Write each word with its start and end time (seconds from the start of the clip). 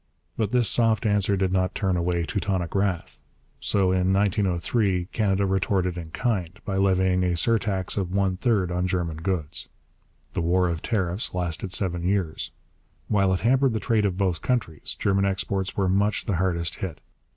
But 0.35 0.49
this 0.49 0.67
soft 0.67 1.05
answer 1.05 1.37
did 1.37 1.51
not 1.53 1.75
turn 1.75 1.95
away 1.95 2.23
Teutonic 2.25 2.73
wrath; 2.73 3.21
so 3.59 3.91
in 3.91 4.11
1903 4.11 5.05
Canada 5.11 5.45
retorted 5.45 5.95
in 5.95 6.09
kind, 6.09 6.59
by 6.65 6.77
levying 6.77 7.23
a 7.23 7.35
surtax 7.35 7.97
of 7.97 8.11
one 8.11 8.35
third 8.35 8.71
on 8.71 8.87
German 8.87 9.17
goods. 9.17 9.67
The 10.33 10.41
war 10.41 10.69
of 10.69 10.81
tariffs 10.81 11.35
lasted 11.35 11.71
seven 11.71 12.01
years. 12.01 12.49
While 13.09 13.31
it 13.31 13.41
hampered 13.41 13.73
the 13.73 13.79
trade 13.79 14.05
of 14.07 14.17
both 14.17 14.41
countries, 14.41 14.95
German 14.97 15.23
exports 15.25 15.77
were 15.77 15.87
much 15.87 16.25
the 16.25 16.37
hardest 16.37 16.77
hit. 16.77 16.99